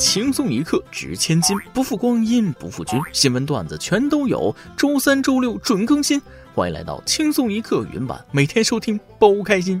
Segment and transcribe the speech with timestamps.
[0.00, 2.98] 轻松一刻值千金，不负光阴不负君。
[3.12, 6.18] 新闻段子全都有，周三、周六准更新。
[6.54, 9.80] 欢迎来到轻松一刻云版，每天收听包开心。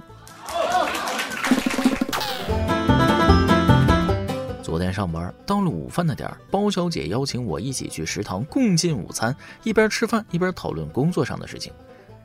[4.62, 11.72] 昨天上班到了午饭的点儿，包小姐邀请我一起去食堂共进午餐，一边吃饭一边讨论工作上的事情。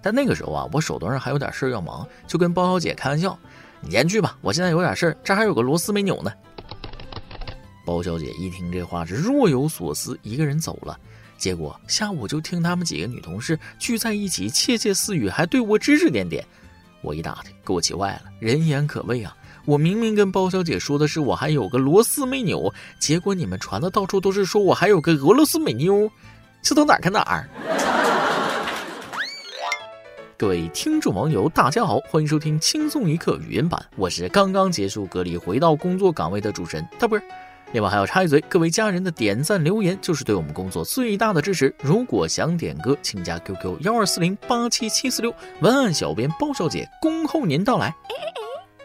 [0.01, 3.39] 但那个时候啊，我手头上还有点事儿要忙，就跟包小姐开玩笑
[3.79, 6.29] ：“你先去吧，我现在有点事儿，这还有个螺丝没扭呢。”
[7.85, 10.99] 包小姐一听这话是若有所思，一个人走了。
[11.37, 16.43] 结果下午就听他们几个女同事聚在一起窃窃私语，还对我指指点点。
[17.01, 18.23] 我一打听，给我气坏了。
[18.39, 19.37] 人言可畏啊！
[19.65, 26.09] 我明明跟包小姐说的是我还有个螺丝没扭，结果你们传的到处都是说我还有个俄罗斯美妞，
[26.63, 27.47] 这都哪儿跟哪儿？
[30.37, 37.23] 各位听众网友，大家好，欢迎收听轻松一刻语音版，我是刚刚结束隔离回到工作岗位的主持人大波儿。
[37.75, 41.75] 另外还要插一嘴，各位家人的点赞留言就是对我们工作最大的支持。
[41.83, 47.93] 如果想点歌，请加 QQ 幺二四零八七七四六，文案小编包小姐恭候您到来。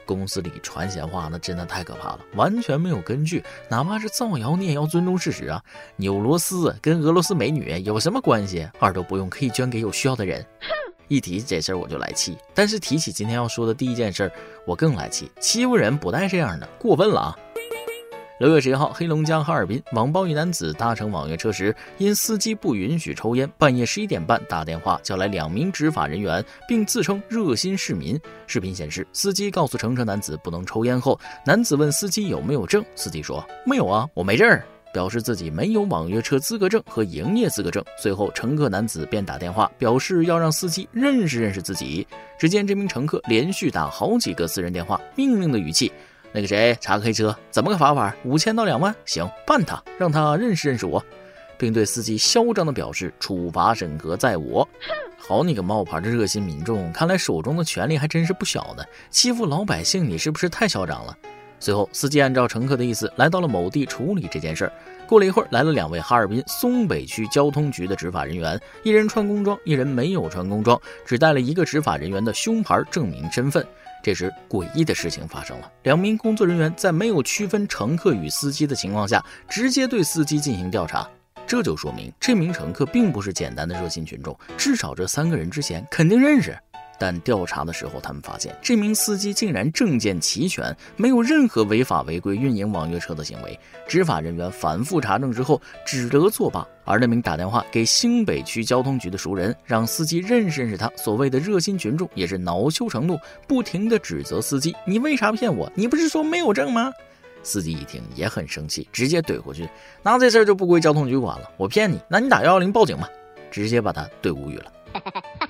[0.05, 5.63] 公司里传闲话那真的太可怕了，完全没有根据，哪怕是造谣，你也要尊重事实啊！
[5.95, 8.69] 纽罗斯跟俄罗斯美女有什么关系？
[8.81, 10.45] 耳朵不用可以捐给有需要的人。
[11.07, 14.33] 一提这事儿我就来气，但是提起今天要说的第一件事儿，
[14.67, 17.39] 我更来气，欺负人不带这样的，过分了啊！
[18.41, 28.19] 六月十一号，黑龙江哈尔滨网曝一男子搭乘网约车时，因司机不允许抽烟，半夜十一点半打电话叫来两名执法人员，并自称热心市民。
[28.47, 34.59] 视频显示，司机告诉乘车男子不能抽烟后，男子问司机有没有证，司机说没有啊，我没证，
[34.91, 37.85] 表示自己没有网约车资格证和营业资格证。
[37.99, 42.09] 随后，乘客男子便打电话表示要让司机认识认识自己。
[42.39, 45.93] 只见这名乘客连续打好几个私人电话，命令的语气。
[46.33, 48.15] 那个谁查个黑车，怎么个罚法？
[48.25, 48.95] 五千到两万？
[49.05, 51.05] 行，办他，让他认识认识我，
[51.59, 54.67] 并对司机嚣张的表示处罚审核在我。
[55.19, 58.85] 好你个冒牌的热心民众，看来手中的权力还真是不小呢。
[59.11, 61.17] 欺负老百姓，你是不是太嚣张了？
[61.59, 64.73] 随后，司机按照乘客的意思来到了某地处理这件事儿。
[65.07, 73.67] 过了一会儿，来了两位哈尔滨松北区交通局的执法人员，一人穿工装，一人没有穿工装，只带了一个执法人员的胸牌证明身份。
[74.03, 75.71] 这时，诡异的事情发生了。
[75.83, 81.09] 两名工作人员在没有区分乘客与司机的情况下，直接对司机进行调查。
[81.47, 86.57] 这就说明这名乘客并不是简单的热心群众，至少这三个人之前肯定认识。
[87.01, 93.59] 但调查的时候，他们发现这名司机竟然证件齐全，没有任何违法违规运营网约车的行为。
[93.89, 96.65] 执法人员反复查证之后，只得作罢。
[96.85, 103.19] 而那名打电话给新北区交通局的熟人，让司机认识认识他，所谓的热心群众也是恼羞成怒，
[103.49, 105.73] 不停的指责司机：“你为啥骗我？
[105.75, 106.93] 你不是说没有证吗？”
[107.43, 109.67] 司机一听也很生气，直接怼回去
[110.03, 113.09] ：“那这事儿就不归交通局管了，我骗你，那你打幺幺零报警吧。”
[113.51, 114.73] 直接把他怼无语了。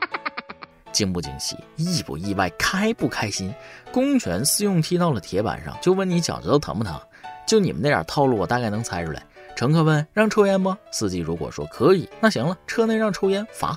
[1.00, 3.54] 惊不惊喜，意不意外，开不开心？
[3.90, 7.00] 公权私用踢到了铁板上，就问你脚趾头疼不疼？
[7.46, 9.22] 就你们那点套路，我大概能猜出来。
[9.56, 10.76] 乘客问让抽烟不？
[10.92, 13.74] 司机如果说可以，那行了，车内让抽烟罚。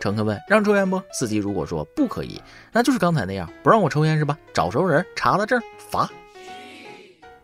[0.00, 1.00] 乘客问让抽烟不？
[1.12, 2.42] 司机如果说不可以，
[2.72, 4.36] 那就是刚才那样，不让我抽烟是吧？
[4.52, 6.10] 找熟人查他证罚。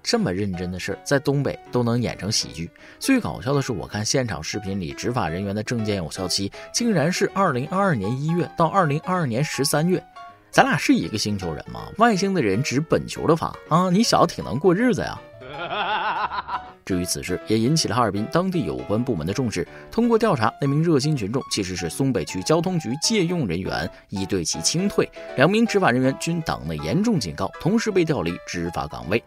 [0.02, 2.70] 这么认真的事儿，在东北都能演成喜剧。
[2.98, 10.02] 最搞笑的是，我看现场视频里，执法人员的证件有效期竟然是二零二二年一月到二零二二年十三月。
[10.50, 11.86] 咱俩是一个星球人吗？
[11.98, 13.88] 外星的人指本球的罚啊！
[13.90, 15.20] 你小子挺能过日子呀。
[16.84, 19.66] 至于此事，也引起了哈尔滨当地有关部门的重视。
[19.92, 25.08] 通过调查，那名热心群众其实是松北区交通局借用人员，已对其清退。
[25.36, 29.22] 两名执法人员均党内严重警告，同时被调离执法岗位。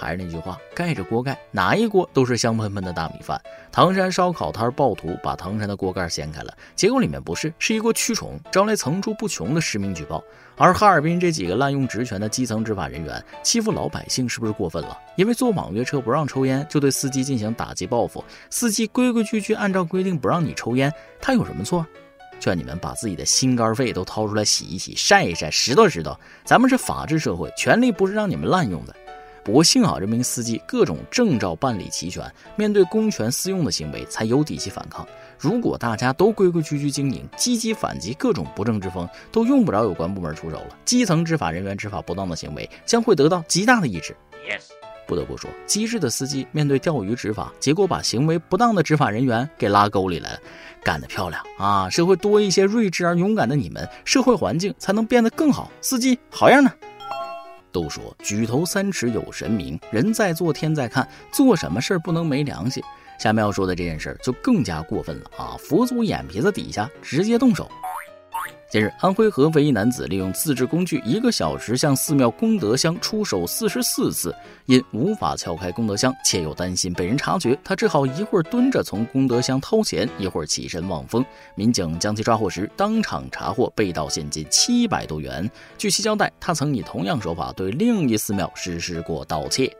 [0.00, 3.38] 还是那句话，盖着锅盖，哪一锅都是香喷喷的大米饭。
[3.70, 10.24] 唐山烧烤摊暴徒把唐山的锅盖掀开了，结果里面不是，是一锅蛆虫，招来层出不穷的实名举报。
[10.56, 14.98] 而哈尔滨这几个滥用职权的基层执法人员欺负老百姓，是不是过分了？
[15.16, 18.24] 因为坐网约车不让抽烟，就对司机进行打击报复。
[18.48, 20.90] 司机规规矩矩按照规定不让你抽烟，
[21.20, 21.86] 他有什么错？
[22.38, 26.16] 劝你们把自己的心肝肺都掏出来洗一洗、晒一晒、拾掇拾掇。
[26.42, 28.96] 咱们是法治社会，权力不是让你们滥用的。
[29.42, 32.24] 不过幸好这名司机各种证照办理齐全，
[32.56, 35.06] 面对公权私用的行为才有底气反抗。
[35.38, 40.76] 如果大家都规规矩矩经营，积极反击各种不正之风，都用不着有关部门出手了。
[40.84, 44.14] 基层执法人员执法不当的行为将会得到极大的抑制。
[45.06, 50.38] 不得不说，机智的司机面对钓鱼执法，结果把行为不当的执法人员给拉沟里来了，
[50.84, 51.90] 干得漂亮啊！
[51.90, 55.68] 社会多一些睿智而勇敢的你们，社会环境才能变得更好。
[55.80, 56.70] 司机好样的！
[57.72, 62.82] 都说举头三尺有神明，人在做天在看，做什么事儿不能没良心。
[63.18, 65.56] 下面要说的这件事儿就更加过分了啊！
[65.58, 67.70] 佛祖眼皮子底下直接动手。
[68.70, 74.32] 近日，安徽合肥一男子利用自制工具，一个小时向寺庙功德箱出手四十四次，
[74.66, 81.24] 因无法撬开功德箱，且又担心被人察觉，他只好一会儿蹲着从功德箱掏钱，一会儿起身望风。
[81.56, 85.50] 民警将其抓获时，当场查获被盗现金七百多元。
[85.76, 89.76] 据其交代，他曾以同样手法对另一寺庙实施过盗窃。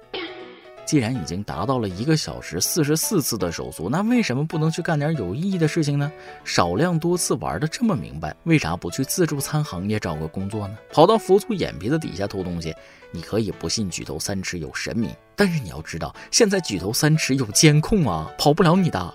[0.90, 6.10] 既然已经达到了一个小时四十四次的手速，那为什么不能去干点有意义的事情呢？
[6.42, 10.76] 少量多次玩的这么明白，为啥不去自助餐行业找个工作呢？
[10.92, 12.74] 跑到佛祖眼皮子底下偷东西，
[13.12, 19.14] 你可以不信举头三尺有神明，但是你要知道，现在举头三尺有监控啊，跑不了你的。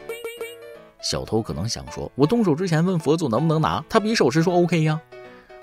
[1.02, 4.98] 小偷可能想说，我动手之前问佛祖能不能拿，他比手势说 OK 呀。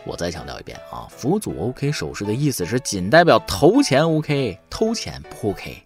[0.05, 5.77] 我再强调一遍啊，佛祖 OK 手势的意思是仅代表投钱 OK，偷钱不 OK。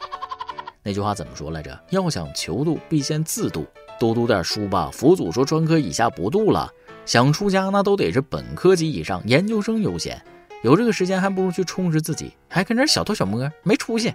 [0.82, 1.78] 那句话怎么说来着？
[1.90, 3.66] 要想求度，必先自度。
[3.98, 4.90] 多读点书吧。
[4.92, 6.70] 佛祖说专科以下不度了。
[7.04, 10.20] 想出家，那都得是本科及以上，研究生优先。
[10.62, 14.14] 有这个时间，还不如去充实自己，还跟这小偷小摸，没出息。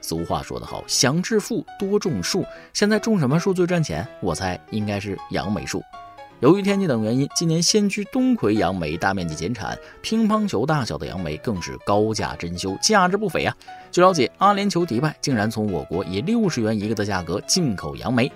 [0.00, 2.44] 俗话说得好，想致富多种树。
[2.72, 4.06] 现在种什么树最赚钱？
[4.20, 5.82] 我猜应该是杨梅树。
[6.40, 13.56] 由于天气等原因，今年先驱东魁杨梅大面积减产，乒乓球大小的杨梅更是高价珍馐，价值不菲啊！
[13.90, 18.30] 据了解，阿联酋迪拜竟然从我国以六十元一个的价格进口杨梅，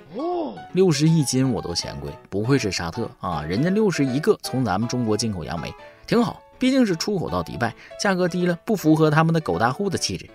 [0.72, 3.42] 六十一斤我都嫌贵，不愧是沙特啊！
[3.42, 5.70] 人家六十一个从咱们中国进口杨梅，
[6.06, 10.26] 挺好，毕竟是出口到迪拜，价格低了，不符合他们的狗大户的气质。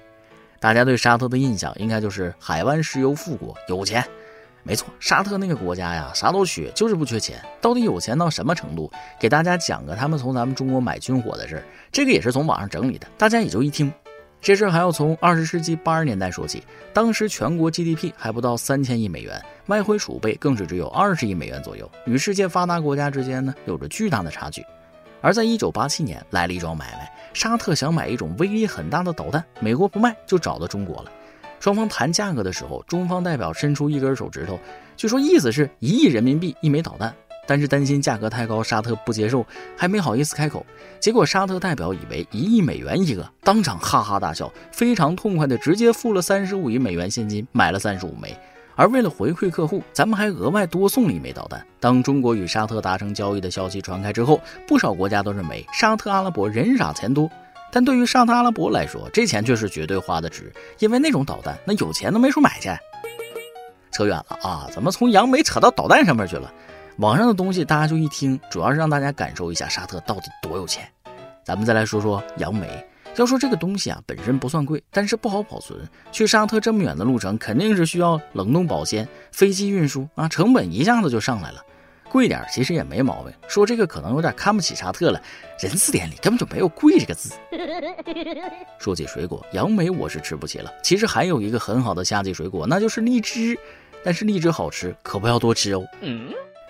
[0.60, 4.06] 大家对沙特的印象应该就是海湾石油富国，有钱。
[4.68, 7.40] 没错，沙特那个国家呀，啥都缺，就是不缺钱。
[7.62, 8.92] 到底有钱到什么程度？
[9.20, 13.94] 给大家讲个他们从咱们中国买军火的事儿，这个也是从网上整理的，大家也就一听。
[14.42, 24.66] 这事儿还要从二十世纪八十年代说起，当时全国 GDP 还不到三千亿美元，外汇储备更是只有二十亿美元左右，与世界发达国家之间呢有着巨大的差距。
[25.22, 31.12] 而在一九八七年，来了一桩买卖，沙特想买一种威力很大的导弹，美国不卖，就找到中国了。
[31.66, 34.60] 双方谈价格的时候，中方代表伸出一根手指头，
[34.96, 37.12] 据说意思是一亿人民币一枚导弹，
[37.48, 39.44] 但是担心价格太高，沙特不接受，
[39.76, 40.64] 还没好意思开口。
[41.00, 48.38] 结果沙特代表以为一亿美元一个，当场哈哈大笑，非常痛快的直接付了三十五亿美元现金，买了三十五枚。
[48.76, 51.66] 而为了回馈客户，咱们还额外多送了一枚导弹。
[51.80, 57.28] 当中国与沙特达成交易的消息传开之后，不少国家都认为沙特阿拉伯人傻钱多。
[57.72, 62.70] 但对于沙特阿拉伯来说，这钱却是绝对花的值，因为那种导弹，那有钱都没处买去。
[63.92, 66.52] 扯远了啊，怎么从杨梅扯到导弹上面去了？
[66.98, 70.88] 网上的东西大家就一听，主要是让大家感受一下沙特到底多有钱。
[71.44, 72.68] 咱们再来说说杨梅，
[73.18, 75.78] 要说这个东西啊，本身不算贵，但是不好保存。
[76.12, 81.62] 去沙特这么远的路程，肯定是需要冷冻保鲜、飞机运输啊，成本一下子就上来了。
[82.16, 85.22] 贵点其实也没毛病，说这个可能有点看不起沙特了，
[85.60, 87.36] 人字典里根本就没有贵这个字。
[88.80, 90.74] 说起水果，杨梅我是吃不起了。
[90.82, 93.60] 其实还有一个很好的夏季水果，那就是荔枝，
[94.02, 95.86] 但是荔枝好吃，可不要多吃哦。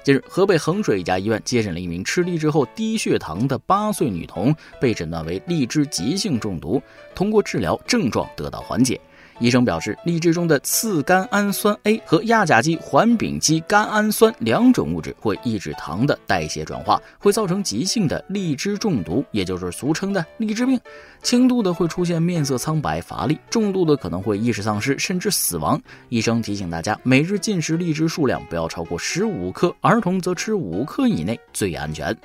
[0.04, 4.52] 近日，河北衡水一家医院接诊了一名吃荔枝后低血糖的八岁女童，
[4.82, 6.82] 被诊断为荔枝急性中毒，
[7.14, 9.00] 通过治疗症状得到缓解。
[9.40, 20.80] 医生表示，荔枝中的次甘氨酸 A 和亚甲基环丙基甘氨酸两种物质会抑制糖的代谢转化，会造成急性的荔枝中毒，也就是俗称的荔枝病。
[21.22, 25.82] 轻度的会出现面色苍白、乏力；重度的可能会意识丧失，甚至死亡。
[26.10, 32.16] 医生提醒大家，每日进食荔枝数量不要超过十五克，儿童则吃五克以内最安全。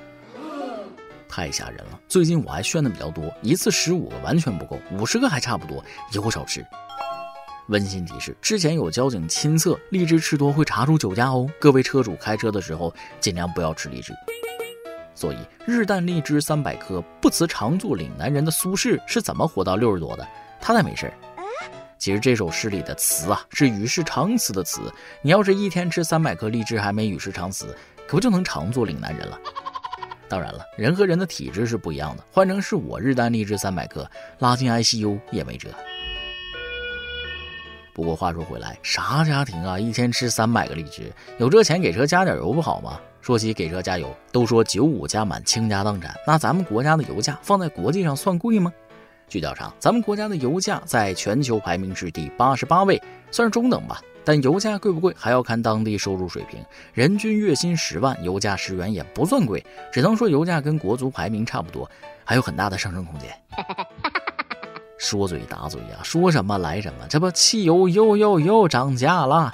[1.30, 2.00] 太吓人了！
[2.08, 5.82] 最近我还炫的比较多，一次十五个完全不够，五十个还差不多，
[6.12, 6.66] 以后少吃。
[7.68, 11.48] 温馨提示：之前有交警亲测，荔枝吃多会查出酒驾哦。
[11.60, 14.12] 各位车主开车的时候尽量不要吃荔枝。
[15.14, 20.26] 所以日啖荔枝三百颗，不辞常做岭南人的苏轼是怎么活到六十多的？
[20.60, 21.14] 他才没事儿。
[21.96, 24.80] 其实这首诗里的词啊，是与世长辞的词。
[25.22, 27.76] 你要是一天吃三百颗荔枝还没与世长辞，
[28.08, 29.38] 可不就能常做岭南人了？
[30.30, 34.08] 当然了，人和人的体质是不一样的，换成是我日啖荔枝三百克，
[34.38, 35.68] 拉进 ICU 也没辙。
[37.92, 43.00] 不过话说回来，啥家庭啊，一天吃三百个荔枝，有这钱给车加点油不好吗？
[43.20, 48.72] 说起给车加油，都说九五加满倾家荡产，那咱们国家的油价放在国际上算贵吗？
[49.28, 54.00] 据调查，咱们国家的油价在全球排名是第八十八位，算是中等吧。
[54.24, 56.58] 但油价贵不贵，还要看当地收入水平。
[56.92, 61.90] 人均月薪十万，油价十元也不算贵，只能说油价跟国足排名差不多，
[62.24, 63.30] 还有很大的上升空间。
[64.98, 69.50] 说嘴打嘴呀，说什么来什么，这不汽油又又又涨价了。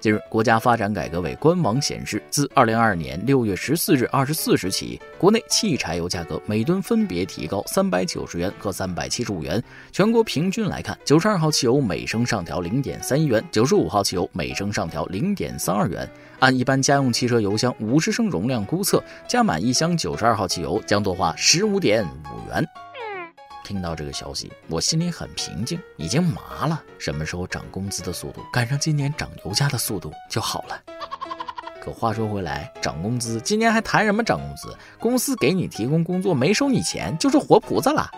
[0.00, 9.60] 近日，国家发展改革委官网显示，自二零二二年六月十四日二十四时起，国内汽柴油价格每吨分别提高三百九十元和三百七十五元。
[9.90, 16.08] 全国平均来看，九十二号汽油每升上调零点三一元，九十五号汽油每升上调零点三二元。
[16.38, 22.64] 按一般家用汽车油箱五十升容量估测，加满一箱九十二号汽油将多花十五点五元。
[23.68, 26.82] 听到这个消息，我心里很平静，已经麻了。
[26.96, 30.82] 什么时候涨工资的速度赶上今年涨油价的速度就好了。
[31.78, 34.74] 可话说回来，涨工资，今年还谈什么涨工资？
[34.98, 38.10] 公司给你提供工作，没收你钱，就是活菩萨了。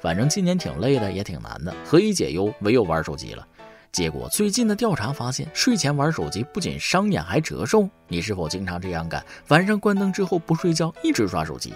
[0.00, 2.50] 反正今年挺累的，也挺难的，何以解忧？
[2.60, 3.46] 唯有玩手机了。
[3.92, 7.86] 结果最近的调查发现，睡前玩手机不仅伤眼，还折寿。
[8.08, 9.22] 你是否经常这样干？
[9.48, 11.74] 晚上关灯之后不睡觉，一直刷手机？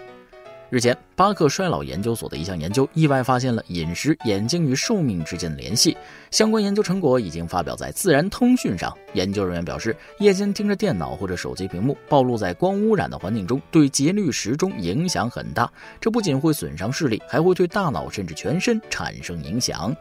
[0.70, 5.96] 日前，巴克衰老研究所的一项研究意外发现了饮食、眼睛与寿命之间的联系。
[6.30, 8.94] 相关研究成果已经发表在《自然通讯》上。
[9.14, 15.72] 研究人员表示，夜间盯着电脑或者手机屏幕，暴露在光污染的环境中，对节律时钟影响很大。
[15.98, 19.96] 这不仅会损伤视力，还会对大脑甚至全身产生影响。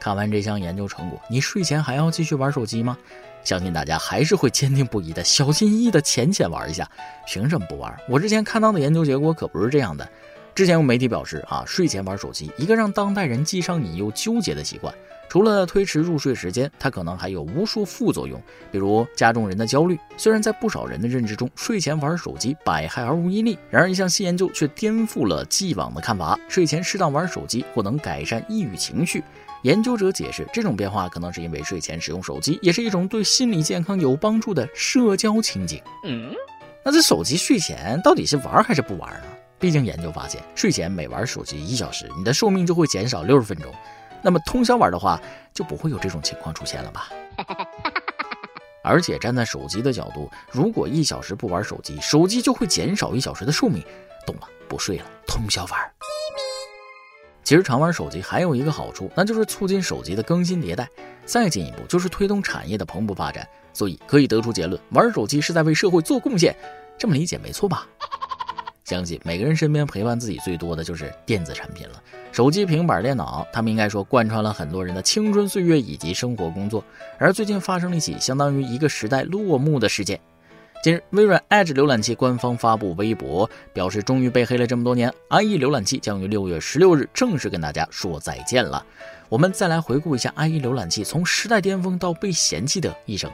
[0.00, 2.98] 看完这项研究成果，你睡前还要继续玩手机吗？
[3.46, 6.90] 相信大家还是会坚定不移的、小心翼翼的浅浅玩一下。
[7.28, 7.96] 凭什么不玩？
[8.08, 10.06] 我之前看到的研究结果可不是这样的。
[10.52, 14.92] 之前有媒体表示啊，睡前玩手机，一个让当代人既上瘾又纠结的习惯。
[15.28, 19.96] 除了推迟入睡时间，它可能还有无数副作用，比如加重人的焦虑。
[20.16, 29.22] 虽然在不少人的认知中，睡前玩手机百害而无一利，然而一项新研究却颠覆了既往的看法：睡前适当玩手机或能改善抑郁情绪。
[29.66, 35.82] 研究者解释，这种变化可能是因为睡前使用手机也是一种对心理健康有帮助的社交情景。
[36.04, 36.32] 嗯，
[36.84, 39.26] 那这手机睡前到底是玩还是不玩呢？
[39.58, 43.74] 毕竟研究发现，睡前每玩手机一小时，你的寿命就会减少六十分钟。
[44.22, 45.20] 那么通宵玩的话，
[45.52, 47.08] 就不会有这种情况出现了吧？
[48.84, 53.82] 而且站在手机的角度，如果一小时不玩手机，手机就会减少一小时的寿命。
[54.24, 55.80] 懂了，不睡了，通宵玩。
[57.46, 60.88] 其实常玩手机还有一个好处，那就是促进手机的更新迭代。
[61.24, 63.46] 再进一步就是推动产业的蓬勃发展。
[63.72, 66.56] 所以可以得出结论，玩手机是在为社会做贡献。
[66.98, 67.86] 这么理解没错吧？
[68.82, 76.82] 相信每个人身边陪伴自己最多的就是电子产品了，手机、平板、电脑，他们应该说贯穿了很多人的青春岁月以及生活工作。
[77.16, 80.18] 而最近发生了一起相当于一个时代落幕的事件。
[80.86, 88.86] 近日，微软 Edge 浏览器官方发布微博，表示终于被黑了这么多年，IE 浏览器将于六月十六日正式跟大家说再见了。
[89.28, 93.28] 我们再来回顾一下 IE 浏览器从时代巅峰到被嫌弃的一生。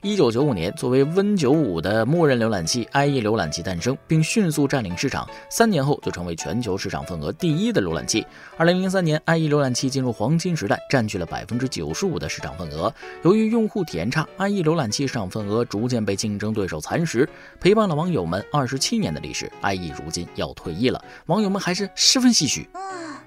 [0.00, 5.28] 一九九五年，作为 Win95 的默认浏览器，IE 浏览器诞生，并迅速占领市场。
[5.50, 8.24] 三年后，就成为全球市场份额第一的浏览器。
[8.56, 12.94] 二零零三年，IE 浏览器进入黄金时代，占据了百分之九十五的市场份额。
[13.24, 17.28] 由于用户体验差，IE 浏览器市场份额逐渐被竞争对手蚕食。
[17.58, 22.68] 陪伴了网友们二十七年的历史，IE 如今要退役了，网友们还是十分唏嘘。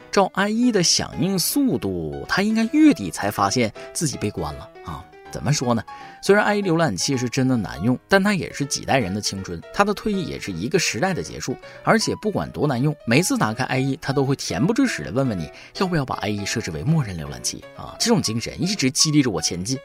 [0.09, 5.03] 照 IE 的响应速度，他应该月底才发现自己被关了啊。
[5.31, 5.83] 怎么说呢？
[6.21, 11.55] 虽然 IE 浏览器是真的难用，但它也是几代人的青春，它的退役也是一个时代的结束。
[11.83, 17.95] 而且不管多难用，每次打开 IE，它都会恬不知耻地问问你要不要把 IE 设置为默认浏览器啊！
[17.99, 19.79] 这种精神一直激励着我前进。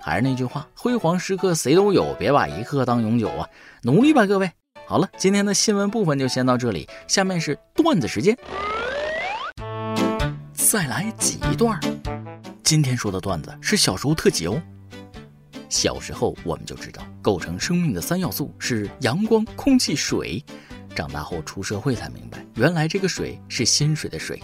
[0.00, 3.48] 还是那句话，辉煌时刻谁都有，别把一刻当永久啊！
[3.82, 4.50] 努力吧，各位。
[4.86, 8.36] 好了，今天的新闻部分就先到这里，下面是段子时间，
[10.52, 11.80] 再来几段。
[12.62, 14.60] 今天说的段子是小时候特辑哦。
[15.74, 20.40] 小时候我们就知道，构成生命的三要素是阳光、空气、水。
[20.94, 24.40] 长大后出社会才明白，原来这个水是薪水的水。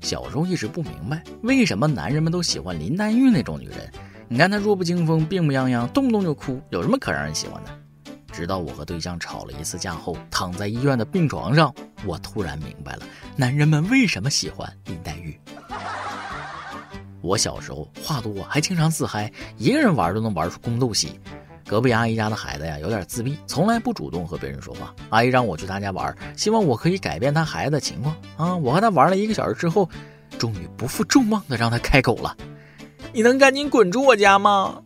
[0.00, 3.92] 小时候一直不明白，为什么男人们都喜欢林黛玉那种女人？
[4.28, 7.70] 你看她弱不禁风、病不殃殃，动不动就哭，有什么可让人喜欢的？
[8.32, 11.74] 直到我和对象吵了一次架后，躺在医院的病床上，
[12.06, 13.02] 我突然明白了，
[13.36, 15.38] 男人们为什么喜欢林黛玉。
[17.20, 21.18] 我小时候话多，还经常自嗨，一个人玩都能玩出宫斗戏。
[21.66, 24.94] 隔壁阿姨家的孩子呀，有点自闭，从来不主动和别人说话。
[25.10, 28.56] 阿姨让我去她家玩，希望我可以改变他孩子的情况啊。
[28.56, 29.86] 我和他玩了一个小时之后，
[30.38, 32.34] 终于不负众望的让他开口了
[33.12, 34.80] ：“你能赶紧滚出我家吗？”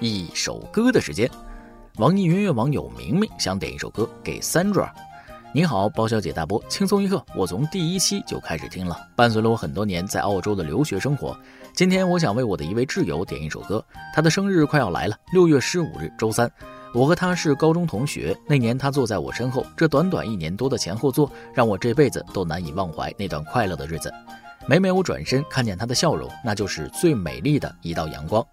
[0.00, 1.28] 一首歌的时间，
[1.96, 4.88] 网易云音乐网友明明想点一首歌给 Sandra。
[5.50, 11.34] 你好，包小姐大波，轻松一刻，我从第一期就开始听了，伴随了我很多年在澳洲的留学生活。
[11.72, 13.82] 今天我想为我的一位挚友点一首歌，
[14.14, 16.50] 他的生日快要来了，六月十五日周三，
[16.92, 24.12] 我和他是高中同学，那年他坐在我身后，这短短一年多的前后座，让我这辈子都难以忘怀那段快乐的日子。
[24.66, 28.46] 每每我转身看见他的笑容，那就是最美丽的一道阳光。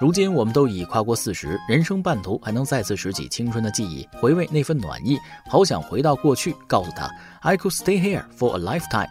[0.00, 5.16] 如今我们都已跨过四十，人生半途还能再次拾起青春的记忆，回味那份暖意，
[5.48, 7.08] 好想回到过去，告诉他
[7.40, 9.08] I could stay here for a lifetime。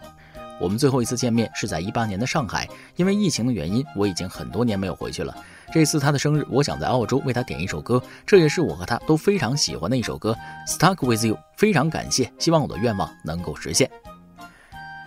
[0.60, 5.34] 我们最后一次见面是在一八年的上海，因为疫情的原因，我已经很多年没有回去了。
[5.72, 10.38] 这次他的生日，我想在澳洲为他点一首歌，这也是我和他都非常喜欢的一首歌
[10.70, 11.36] 《Stuck with You》。
[11.58, 13.90] 非常感谢，希望我的愿望能够实现。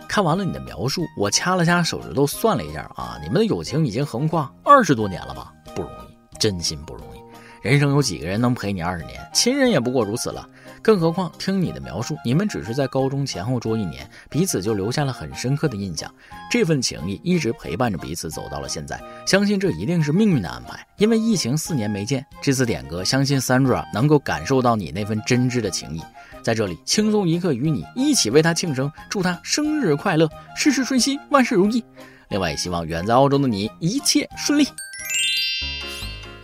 [0.07, 5.53] 看完了你的描述，我掐了掐手指头算了一下啊，你们的友情已经横跨二十多年了吧？
[5.77, 7.19] 不容易，真心不容易。
[7.61, 9.19] 人生有几个人能陪你二十年？
[9.33, 10.47] 亲人也不过如此了。
[10.81, 16.09] 更何况听你的描述，你们只是在高中前后桌一年，彼此就留下了很深刻的印象。
[16.49, 20.79] 这份情谊一直陪伴着彼此走到了现在，相信这一定是命运的安排。
[20.97, 26.01] 因为疫情四年没见，这次点歌，相信 Sandra 能够感受到你那份真挚的情谊。
[26.41, 31.83] 在这里，轻松一刻与你一起为他庆生，祝他生日快乐，事事顺心，万事如意。
[32.29, 34.65] 另外，也希望远在澳洲的你一切顺利。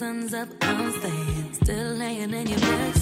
[0.00, 1.52] Sun's up, I'm staying.
[1.52, 2.99] Still laying in your bed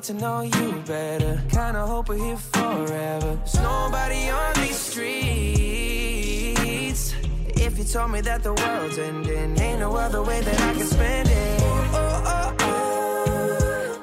[0.00, 1.42] get to know you better.
[1.50, 3.36] Kinda hope we're here forever.
[3.36, 5.12] There's nobody on these streets.
[7.66, 10.86] If you told me that the world's ending, ain't no other way that I can
[10.86, 11.60] spend it.
[11.62, 13.98] Oh, oh, oh, oh.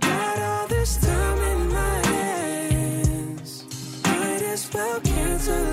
[0.00, 3.64] Got all this time in my hands.
[4.04, 5.71] Might as well cancel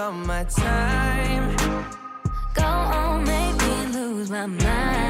[0.00, 1.56] all my time.
[2.54, 5.09] Go on, make me lose my mind.